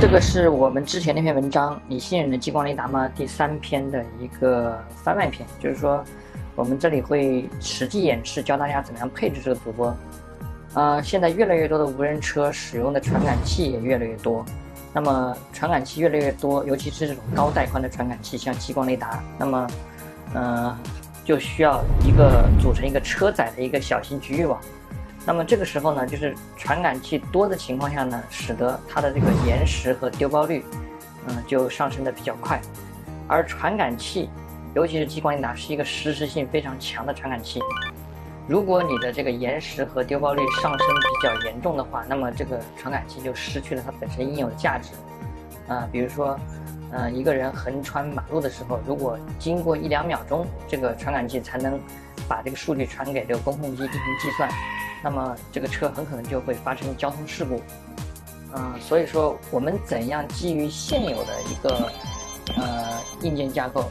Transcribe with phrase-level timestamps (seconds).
[0.00, 6.02] 这个是我们之前那篇文章“你信任的激光雷达吗”第三篇的一个番外篇，就是说，
[6.56, 9.94] 我们这里会实际演示教大家怎么样配置这个主播。
[10.72, 14.42] 呃，现在越来越多的无人车使用的传感器也越来越多，
[14.94, 19.66] 那么传感器越来越多，尤其是这种高带宽的传感器，像激光雷达，那么，
[20.32, 20.78] 呃，
[21.26, 24.58] 就需要一个组成一个车载的一个小型局域网。
[25.26, 30.64] 那么这个时候呢，就是传感器多的情况下呢，使得它的这个延时和丢包率，
[31.28, 32.60] 嗯，就上升的比较快。
[33.28, 34.28] 而传感器，
[34.74, 37.60] 尤其是激光雷达，是一个实时性非常强的传感器。
[38.48, 44.90] 如果你的这个延时和丢包率上升比较严重的话，那么这个传感器就失去了它本身应有的价值。
[45.68, 46.36] 啊，比如说，
[46.90, 51.78] 呃，一个人横穿马路的时候，如果经过一两秒钟，这个传感器才能
[52.26, 54.50] 把这个数据传给这个公控机进行计算。
[55.02, 57.62] 那么这个车很可能就会发生交通事故，
[58.54, 61.90] 嗯，所以说我们怎样基于现有的一个
[62.56, 63.90] 呃硬件架构，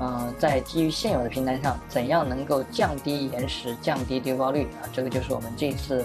[0.00, 4.86] 嗯，在基于现有的平台上，怎样能够降低延时、降低丢包率啊？
[4.92, 6.04] 这个就是我们这次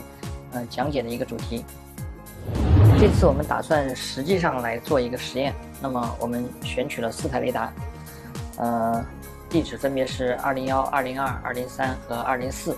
[0.51, 1.63] 呃讲解的一个主题。
[2.99, 7.71] 这次我们打算实际上来做一个实验，那么我们选取了四台雷达，
[8.57, 9.05] 呃，
[9.47, 12.75] 地址分别是二零幺、二零二、二零三和二零四。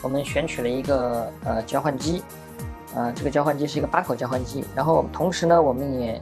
[0.00, 2.22] 我们选取了一个呃交换机，
[2.94, 4.64] 呃，这个交换机是一个八口交换机。
[4.74, 6.20] 然后同时呢，我们也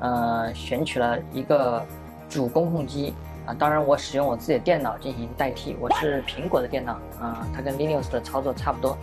[0.00, 1.84] 呃选取了一个
[2.28, 3.52] 主公控机啊。
[3.52, 8.96] 当然，我使用我自己的电脑进行代替，我是苹果的电脑啊，它跟 Linux 的操作差不多。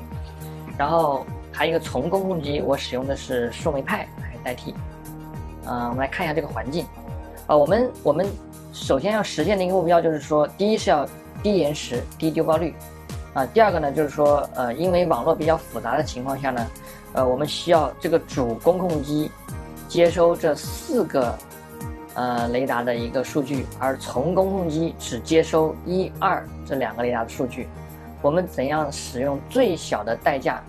[0.78, 4.74] 然后还有一个从公控机，我使用的是树莓派来代替。
[5.66, 6.86] 嗯，我们来看一下这个环境。
[7.46, 8.26] 啊，我们我们
[8.74, 11.08] 首先要实现的一个目标就是说，第一是要
[11.44, 12.74] 低延时、低丢包率。
[13.38, 16.68] 啊，第二个呢，就是说，呃，因为网络比较复杂的情况下呢，
[17.14, 19.30] 呃，我们需要这个主公控机
[19.88, 21.38] 接收这四个
[22.16, 27.68] 呃雷达的一个数据，而从公控机只接收一二这两个雷达的数据。
[28.24, 30.64] 我们怎样使用最小的代价，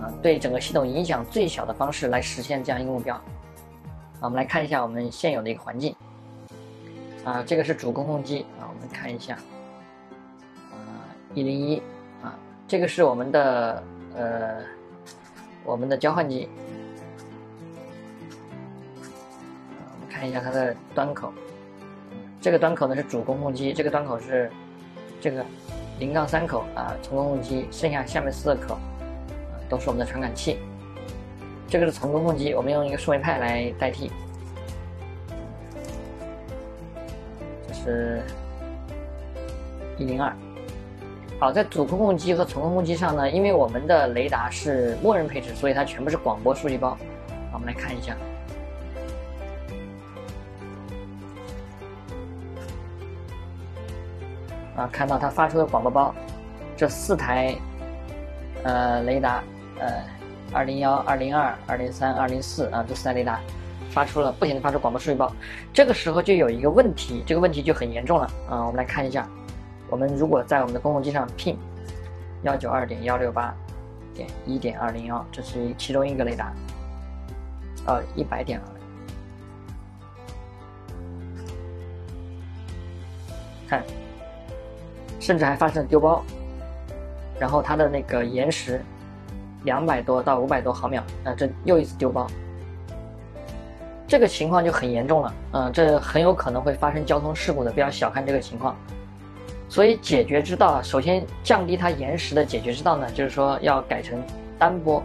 [0.00, 3.16] 呃，对整个系统影响最小的方式来实现这样一个目标？
[3.16, 3.22] 啊，
[4.22, 5.94] 我们来看一下我们现有的一个环境。
[7.22, 9.34] 啊，这个是主公控机啊，我们看一下，
[10.72, 11.82] 啊，一零一。
[12.68, 13.82] 这个是我们的
[14.14, 14.62] 呃，
[15.64, 16.46] 我们的交换机，
[19.94, 21.32] 我们看一下它的端口，
[22.42, 24.50] 这个端口呢是主公控机，这个端口是
[25.18, 25.42] 这个
[25.98, 28.80] 零杠三口啊，从公控机，剩下下面四个口啊
[29.70, 30.58] 都是我们的传感器，
[31.66, 34.12] 这个是从公控机，我们用一个树莓派来代替，
[37.66, 38.22] 这是
[39.96, 40.30] 一零二。
[41.40, 46.98] 好，在主控控机和从控控机上呢，因为我们的雷达是默认配置，所以它全部是广播数据包。
[47.52, 48.16] 我们来看一下，
[54.74, 56.12] 啊，看到它发出的广播包，
[56.76, 57.54] 这四台
[58.64, 59.40] 呃雷达，
[59.78, 60.02] 呃，
[60.52, 63.38] 二零幺、二零二、二零三、二零四啊，这四台雷达
[63.90, 65.32] 发出了不停的发出广播数据包。
[65.72, 69.28] 这个时候就有一个问题，这个问题就很严重了啊，我们来看一下。
[69.90, 71.56] 我们如果在我们的公共机上 pin
[72.42, 73.54] 幺九二点幺六八
[74.14, 76.52] 点一点二零幺，这是其中一个雷达，
[77.86, 78.64] 呃，一百点二，
[83.68, 83.82] 看，
[85.18, 86.22] 甚至还发生了丢包，
[87.40, 88.80] 然后它的那个延时
[89.64, 92.26] 两百多到五百多毫秒，啊，这又一次丢包，
[94.06, 98.76] 这个情况就很严重了，嗯，这很有可能会发生交通事故的，不要小看这个情况。
[99.68, 104.18] 所以解决之道啊，首先降低它延时的解决之道呢，就是说要改成
[104.58, 105.02] 单播。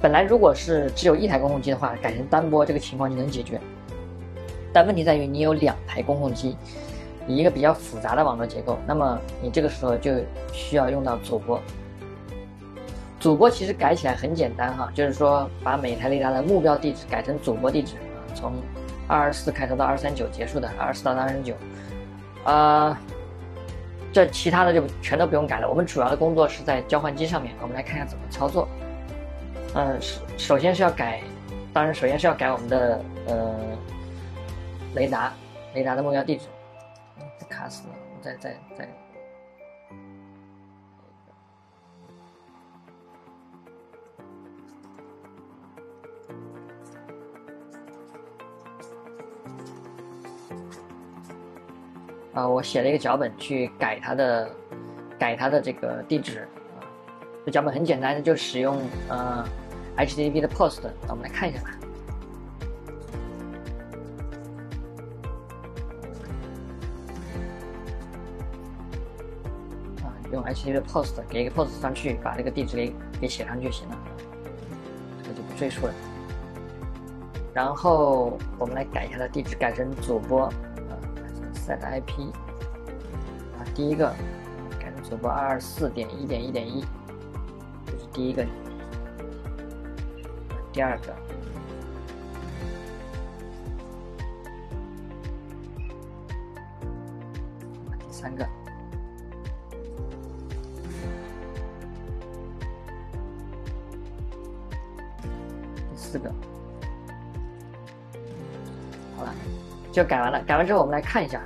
[0.00, 3.58] 本来如果是只有一台公控机的话，改成单播这个情况就能解决。
[4.72, 6.54] 但问题在于你有两台公控机，
[7.26, 10.12] 一个比较复杂的网络结构，那么你这个时候就
[10.52, 11.58] 需要用到主播。
[13.18, 18.52] 主播其实改起来很简单哈，就是说把每台雷达的目标地址改成主播地址啊，从
[19.08, 21.54] 二二四开头到二三九结束的，二四到二三九，
[22.44, 23.00] 啊。
[24.18, 25.68] 这其他的就全都不用改了。
[25.68, 27.54] 我们主要的工作是在交换机上面。
[27.62, 28.68] 我们来看一下怎么操作。
[29.76, 31.20] 嗯，首首先是要改，
[31.72, 33.54] 当然首先是要改我们的呃
[34.96, 35.32] 雷达，
[35.72, 36.46] 雷达的目标地址。
[37.48, 38.88] 卡死了，再再再。
[52.34, 54.48] 啊，我写了一个脚本去改它的，
[55.18, 56.46] 改它的这个地址。
[57.44, 59.44] 这脚本很简单，就使用呃
[59.96, 60.82] HTTP 的 POST。
[61.02, 61.70] 那我们来看一下吧。
[70.02, 73.98] 啊，用 HTTP 的 POST 给一个 POST 上去，把这个地址给给写上去就行了。
[75.22, 75.94] 这个就不赘述了。
[77.54, 80.52] 然后我们来改一下它的地址，改成主播
[81.68, 82.32] 啊，set IP
[83.58, 84.12] 啊，第一个
[84.78, 86.84] 改成主播二二四点一点一点一，
[87.86, 88.44] 这是第一个，
[90.72, 91.14] 第二个。
[98.00, 98.44] 第三个，
[105.88, 106.28] 第四个，
[109.16, 109.32] 好了，
[109.92, 110.42] 就改完了。
[110.42, 111.40] 改完之后，我们来看一下。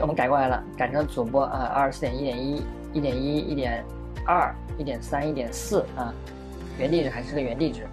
[0.00, 2.62] 我们改过来了，改成主播啊，二十四点一点一、
[2.92, 3.84] 一点一、一点
[4.24, 6.12] 二、一点三、一点四啊，
[6.78, 7.86] 原地址还是个原地址。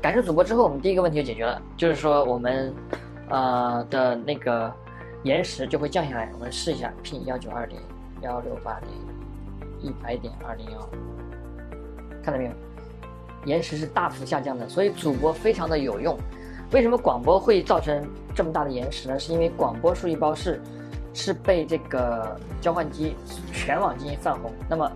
[0.00, 2.72] 改成主播之后，我们第一个问题就解决了，就是说我们，
[3.30, 4.72] 呃的那个
[5.24, 6.30] 延时就会降下来。
[6.34, 7.80] 我们试一下，P 幺九二点
[8.22, 8.92] 幺六八点
[9.80, 10.88] 一百点二零幺，
[12.22, 12.50] 看到没有？
[13.44, 16.16] 延时是大幅下降的，所以主播非常的有用。
[16.70, 19.18] 为什么广播会造成这么大的延时呢？
[19.18, 20.60] 是因为广播数据包是
[21.18, 23.16] 是被这个交换机
[23.52, 24.90] 全网进行泛红，那么。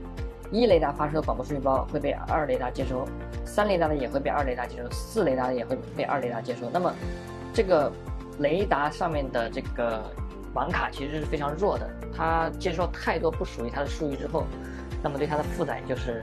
[0.55, 3.09] 一雷达发射的广播数据包会被二雷达接收，
[3.43, 6.69] 三雷达的也会被二雷达接收，四雷达的也会被二雷达接收。
[6.71, 6.93] 那么，
[7.55, 7.91] 这个
[8.39, 10.03] 雷达上面的这个
[10.53, 14.45] 网卡其实是非常弱的，它接收太多不属于它的数据之后，
[15.03, 16.23] 那么对它的负载就是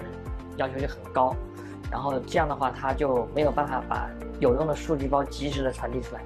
[0.57, 1.35] 要求就很高，
[1.89, 4.07] 然后这样的话它就没有办法把
[4.39, 6.21] 有用的数据包及时的传递出来。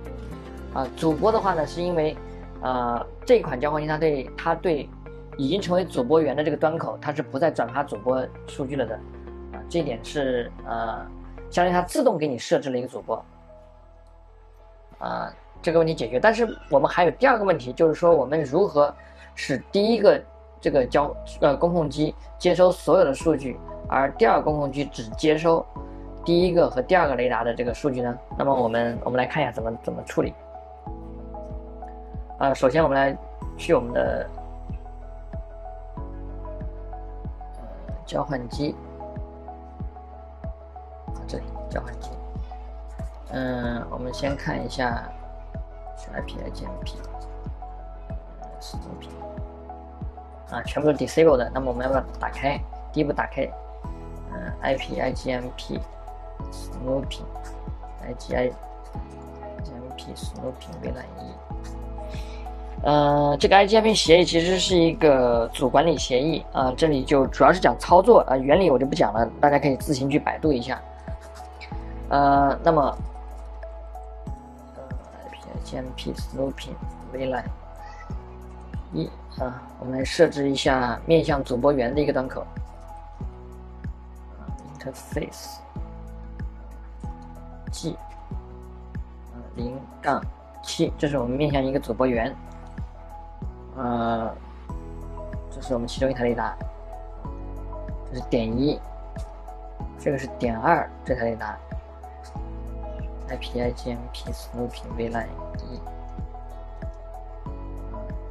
[0.74, 2.18] 啊，主播的话呢，是因为，
[2.64, 4.90] 呃，这款交换机它对它对。
[5.36, 8.94] 已经成为主播源的这个端口，它是不再转发主播数据了的，
[9.52, 11.04] 啊，这一点是呃，
[11.50, 13.26] 相当于它自动给你设置了一个主播，
[15.00, 16.20] 啊，这个问题解决。
[16.20, 18.94] 但是我们还有第二个问题，就是说我们如何
[19.34, 20.22] 使第一个
[20.62, 21.12] 这个交
[21.42, 23.58] 呃公控机接收所有的数据，
[23.90, 25.66] 而第二个公控机只接收
[26.24, 28.16] 第一个和第二个雷达的这个数据呢？
[28.38, 30.32] 那么我们我们来看一下怎么怎么处理。
[32.44, 33.18] 啊，首先我们来
[33.58, 34.30] 去我们的。
[38.06, 38.76] 交换机，
[41.26, 42.10] 这里交换机。
[43.32, 45.10] 嗯，我们先看一下
[46.14, 46.98] IP、IGMP、
[48.60, 49.10] 是组播
[50.58, 51.50] 啊，全部是 disable 的。
[51.54, 52.60] 那么我们要不要打开？
[52.92, 53.50] 第一步打开，
[54.34, 55.80] 嗯，IP、IGMP、
[56.52, 57.26] Snooping、
[58.06, 58.52] IGI、
[59.64, 61.53] IGMP、Snooping 微软一。
[62.84, 70.82] 呃，这个 IGMP 协议其实是一个组管理协议啊，这里就主要是讲操作啊，原理我就不讲了，大家可以自行去百度一下。
[72.10, 72.98] 呃，那么，
[74.76, 74.84] 呃
[75.64, 76.76] ，IGMP Snooping
[77.14, 77.46] VLAN
[78.92, 79.10] 一
[79.40, 82.46] 啊，我们来设置一下面向主播源的一个端口
[84.78, 85.56] ，Interface
[87.72, 87.96] G
[89.56, 90.22] 零杠
[90.62, 92.36] 七，这是我们面向一个主播源。
[93.76, 94.32] 呃，
[95.50, 96.56] 这是我们其中一台雷达，
[98.12, 98.80] 这是点一，
[99.98, 101.58] 这个是点二，这台雷达
[103.30, 105.26] ，IP IGMP Snooping VLAN
[105.70, 105.82] 一，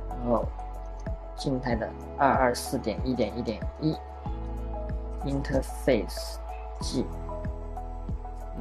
[0.08, 0.44] 然后
[1.34, 3.96] 静态的二二四点一点一点一
[5.24, 6.36] ，Interface
[6.80, 7.04] G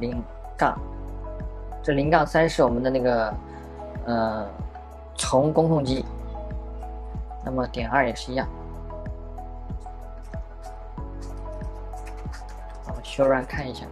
[0.00, 0.20] 零
[0.56, 0.76] 杠，
[1.80, 3.34] 这零杠三是我们的那个
[4.06, 4.48] 呃
[5.14, 6.04] 从工控机。
[7.44, 8.48] 那么点二也是一样，
[12.86, 13.84] 我们修 run 看一下，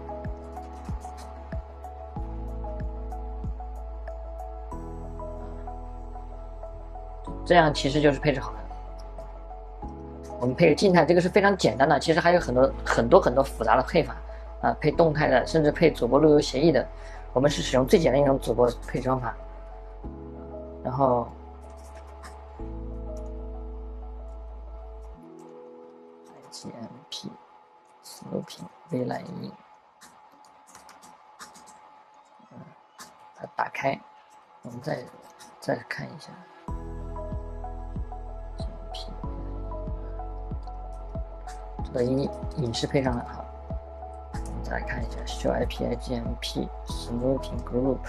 [7.44, 8.58] 这样其实就是配置好了。
[10.38, 14.16] 我们配个静态，这个是非常简单的，其实还有很多很多很多复杂的配法
[14.62, 16.86] 啊，配动态的，甚至配主播路由协议的，
[17.32, 19.34] 我们是使用最简单一种主播配置方法，
[20.84, 21.26] 然后。
[26.60, 27.30] GMP
[28.04, 29.50] Snooping 微蓝音，
[32.50, 32.58] 嗯，
[33.34, 33.98] 它打开，
[34.60, 35.02] 我们再
[35.58, 36.30] 再看一下
[38.58, 39.06] GMP，
[41.86, 43.42] 这个音影视配上了好，
[44.34, 48.00] 我们再来看一下 Show IP IGMP Snooping Group。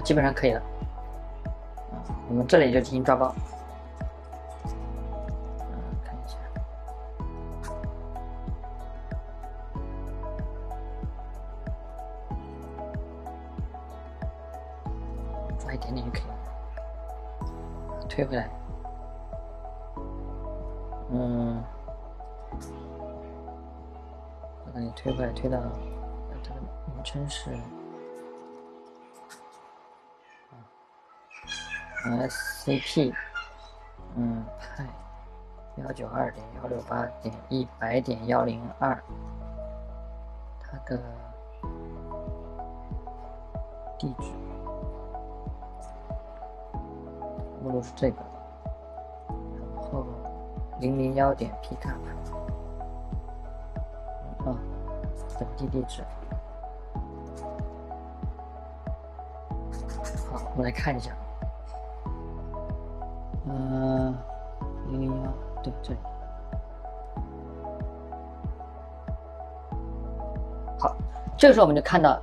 [0.00, 0.62] 基本上可以了。
[2.28, 3.34] 我们这里就进行抓包。
[6.04, 6.36] 看一下。
[15.58, 16.34] 抓一点点就可以了。
[18.08, 18.48] 推回来。
[21.10, 21.62] 我
[24.72, 25.58] 把你推回来，推到，
[26.42, 26.60] 它的
[26.94, 27.50] 名称是。
[32.04, 33.12] SCP，
[34.14, 34.86] 嗯，派
[35.76, 38.98] 幺九二点幺六八点一百点幺零二，
[40.60, 41.00] 它的
[43.98, 44.30] 地址
[47.62, 48.22] 目录是这个，
[49.28, 50.06] 然后
[50.80, 51.98] 零零幺点 pcap，
[54.46, 54.56] 啊，
[55.38, 56.02] 本地地址。
[60.30, 61.10] 好，我们来看一下。
[63.50, 64.14] 嗯，
[64.88, 65.98] 零零幺，对，这里。
[70.78, 70.94] 好，
[71.36, 72.20] 这个时候我们就看到，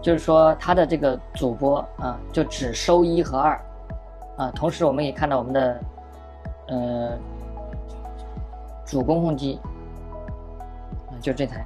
[0.00, 3.60] 就是说它的这个主播啊，就只收一和二，
[4.38, 5.80] 啊，同时我们也看到我们的，
[6.68, 7.18] 呃，
[8.84, 9.60] 主公控机，
[11.08, 11.64] 啊，就这台。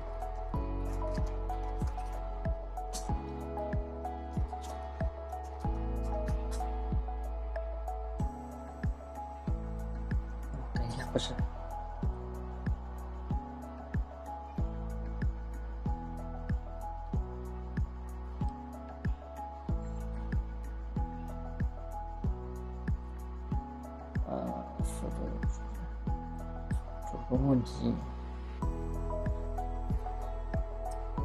[27.29, 27.95] 公控机，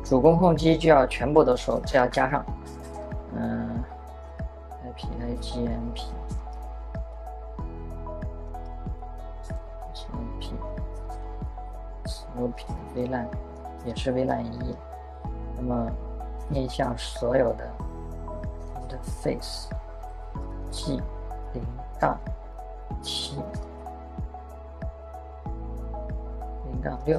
[0.03, 2.45] 主公控机就要全部都收，这要加上，
[3.35, 3.83] 嗯
[4.85, 5.07] ，IP
[5.39, 6.03] IGMP。
[12.35, 13.27] 物品 VLAN
[13.85, 14.75] 也是 VLAN 一，
[15.55, 15.87] 那么
[16.49, 17.71] 面向所有的
[18.75, 19.67] interface
[20.71, 20.99] G
[21.53, 21.63] 零
[21.99, 22.17] 杠
[23.03, 23.37] 七。
[26.83, 27.17] 杠六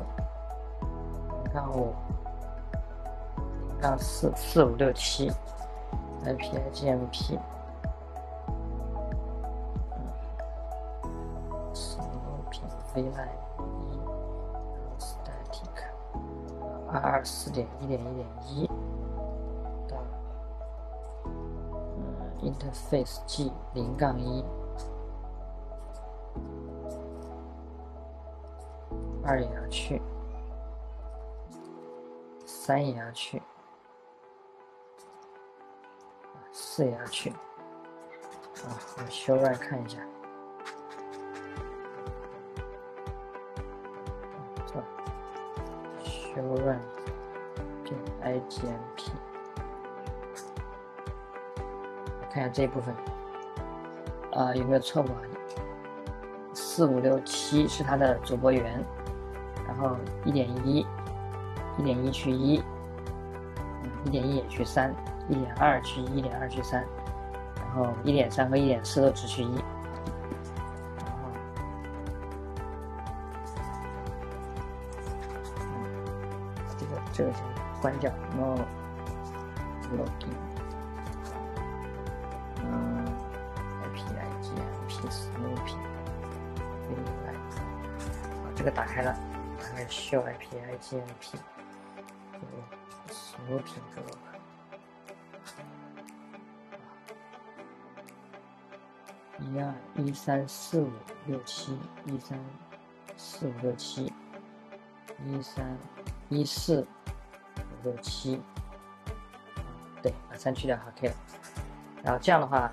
[1.43, 1.95] 零杠五
[3.69, 5.31] 零杠四四五六七
[6.25, 7.39] IP IGMP
[11.99, 12.63] 物品
[12.95, 13.45] 微 LAN。
[16.95, 18.67] 二二四点一点一点一
[19.89, 19.97] 到
[21.25, 24.45] 嗯，interface G 零杠一，
[29.27, 30.03] 二也要去，
[32.45, 33.43] 三也要去，
[36.53, 39.99] 四也要去，啊，我修 r 看一下。
[46.03, 46.81] 修 run
[47.85, 49.13] 点 IGMP，
[52.29, 52.93] 看一下这一部分
[54.33, 55.23] 啊有没有错误啊？
[56.53, 58.85] 四五六七是它的主播源，
[59.77, 60.87] 然后一点一，
[61.79, 62.63] 一点一去一，
[64.05, 64.95] 一点一也去三，
[65.29, 66.85] 一点二去一，点二去三，
[67.57, 69.57] 然后一点三和一点四都只去一。
[70.97, 71.31] 然后
[77.13, 77.43] 这个先
[77.81, 78.55] 关掉然后
[79.97, 80.29] login，
[82.63, 83.05] 嗯
[83.83, 85.77] ，IP IGMP Snoopy，
[86.89, 89.17] 另外，啊，这个打开了，
[89.75, 91.35] 打开 show IP IGMP，
[92.33, 92.47] 这个
[93.11, 94.07] Snoopy 这个，
[99.41, 100.93] 一二一三四五
[101.27, 102.39] 六七，一三
[103.17, 104.13] 四五六七，
[105.27, 105.77] 一三
[106.29, 106.87] 一四五。
[107.83, 108.41] 六七，
[110.01, 111.17] 对，把三去掉好，可以了。
[112.03, 112.73] 然后这样的话，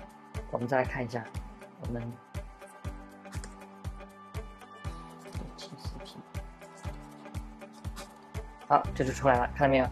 [0.50, 1.22] 我们再来看一下，
[1.82, 2.10] 我们
[8.72, 9.86] 好，这就出来了，看到没有？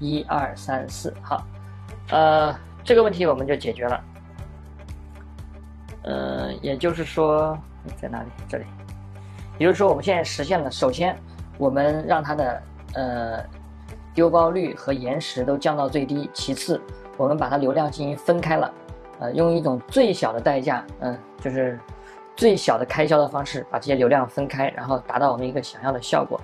[0.00, 1.46] 一二三四，好，
[2.10, 2.52] 呃，
[2.82, 4.04] 这个问题我们就解决了。
[6.02, 7.56] 嗯，也就是说，
[8.02, 8.28] 在哪里？
[8.48, 8.64] 这里。
[9.58, 11.16] 也就是说，我们现在实现了，首先
[11.56, 12.62] 我们让它的
[12.94, 13.44] 呃。
[14.12, 16.28] 丢包率和延时都降到最低。
[16.32, 16.80] 其次，
[17.18, 18.72] 我们把它流量进行分开了，
[19.20, 21.78] 呃，用一种最小的代价，嗯，就是
[22.34, 26.40] 最小的开销的方式，把这些流量分开，然后达到我们一个想要的效果。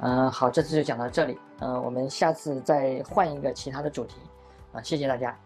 [0.00, 4.16] 嗯，好，这次就讲到这里，嗯，我们下次再换一个其他的主题，
[4.72, 5.36] 啊，谢谢大家。